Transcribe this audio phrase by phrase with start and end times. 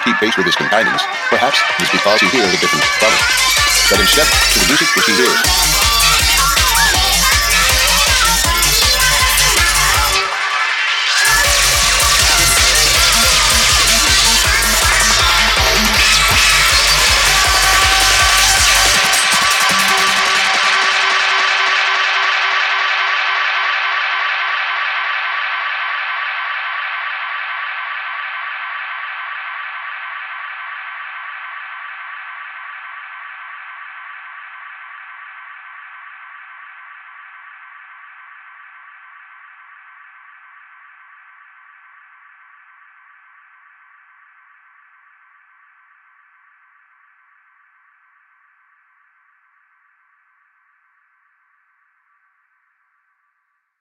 [0.00, 2.84] Not keep pace with his companions, perhaps it is because he hears a different.
[3.90, 5.79] Let him step to the music which he hears.